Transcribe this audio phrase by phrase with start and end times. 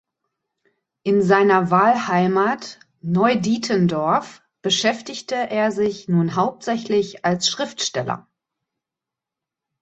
[1.03, 8.27] In seiner Wahlheimat Neudietendorf beschäftigte er sich nun hauptsächlich als Schriftsteller.